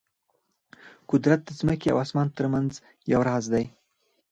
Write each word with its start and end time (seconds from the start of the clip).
قدرت 1.11 1.39
د 1.45 1.49
ځمکې 1.59 1.87
او 1.93 1.97
اسمان 2.05 2.27
ترمنځ 2.37 2.71
یو 3.11 3.21
راز 3.27 3.45
دی. 3.53 3.65